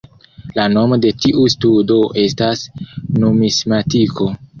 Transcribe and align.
La 0.53 0.63
nomo 0.75 0.97
de 1.03 1.09
tiu 1.25 1.43
studo 1.53 1.97
estas 2.21 2.63
numismatiko. 3.25 4.29